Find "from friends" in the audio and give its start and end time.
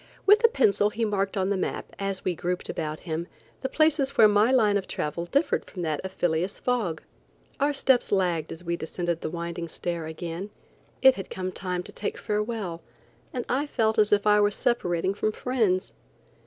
15.13-15.91